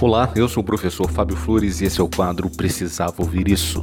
[0.00, 3.82] Olá, eu sou o professor Fábio Flores e esse é o quadro Precisava Ouvir Isso.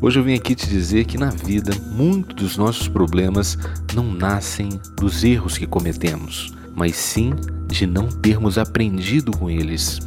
[0.00, 3.58] Hoje eu vim aqui te dizer que na vida muitos dos nossos problemas
[3.94, 7.32] não nascem dos erros que cometemos, mas sim
[7.66, 9.98] de não termos aprendido com eles.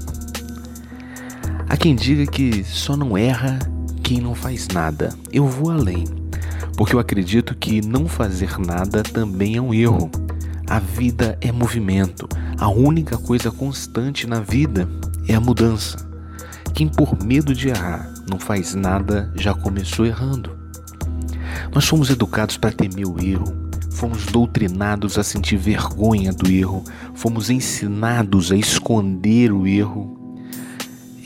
[1.67, 3.59] Há quem diga que só não erra
[4.03, 5.13] quem não faz nada.
[5.31, 6.05] Eu vou além,
[6.75, 10.09] porque eu acredito que não fazer nada também é um erro.
[10.69, 12.29] A vida é movimento.
[12.59, 14.87] A única coisa constante na vida
[15.27, 15.97] é a mudança.
[16.75, 20.55] Quem por medo de errar não faz nada já começou errando.
[21.73, 23.51] Nós fomos educados para temer o erro,
[23.89, 26.83] fomos doutrinados a sentir vergonha do erro,
[27.15, 30.37] fomos ensinados a esconder o erro.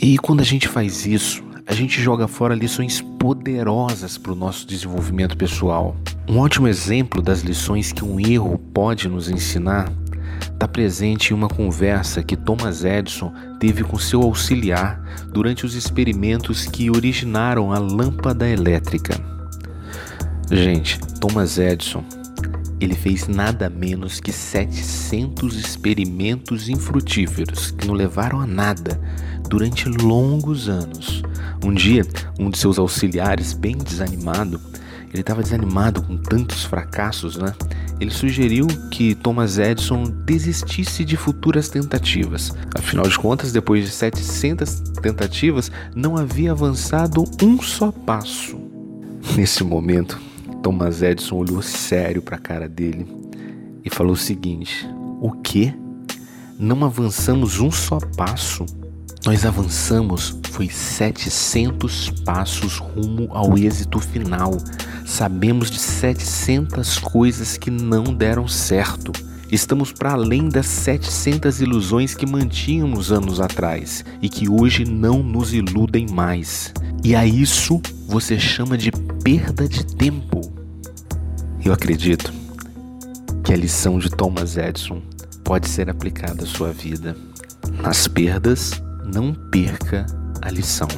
[0.01, 4.67] E quando a gente faz isso, a gente joga fora lições poderosas para o nosso
[4.67, 5.95] desenvolvimento pessoal.
[6.27, 9.91] Um ótimo exemplo das lições que um erro pode nos ensinar
[10.41, 16.65] está presente em uma conversa que Thomas Edison teve com seu auxiliar durante os experimentos
[16.65, 19.13] que originaram a lâmpada elétrica.
[20.51, 22.03] Gente, Thomas Edison
[22.79, 28.99] ele fez nada menos que 700 experimentos infrutíferos que não levaram a nada
[29.47, 31.23] durante longos anos.
[31.63, 32.05] Um dia,
[32.39, 34.59] um de seus auxiliares, bem desanimado,
[35.13, 37.53] ele estava desanimado com tantos fracassos, né?
[37.99, 42.51] Ele sugeriu que Thomas Edison desistisse de futuras tentativas.
[42.75, 48.59] Afinal de contas, depois de 700 tentativas, não havia avançado um só passo.
[49.35, 50.19] Nesse momento,
[50.63, 53.05] Thomas Edison olhou sério para a cara dele
[53.83, 54.87] e falou o seguinte:
[55.21, 55.73] O que?
[56.57, 58.65] Não avançamos um só passo?
[59.25, 64.55] Nós avançamos foi 700 passos rumo ao êxito final.
[65.05, 69.11] Sabemos de 700 coisas que não deram certo.
[69.51, 75.53] Estamos para além das 700 ilusões que mantínhamos anos atrás e que hoje não nos
[75.53, 76.73] iludem mais.
[77.03, 78.91] E a isso você chama de
[79.23, 80.42] perda de tempo.
[81.65, 82.33] Eu acredito
[83.43, 85.01] que a lição de Thomas Edison
[85.45, 87.15] pode ser aplicada à sua vida.
[87.81, 90.05] Nas perdas, não perca
[90.41, 90.89] a lição.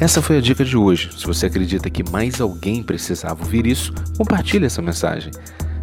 [0.00, 1.10] Essa foi a dica de hoje.
[1.16, 5.30] Se você acredita que mais alguém precisava ouvir isso, compartilhe essa mensagem.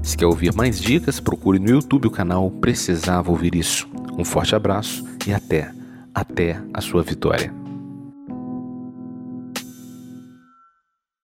[0.02, 3.88] Se quer ouvir mais dicas, procure no YouTube o canal Precisava Ouvir Isso.
[4.18, 5.72] Um forte abraço e até,
[6.14, 7.59] até a sua vitória.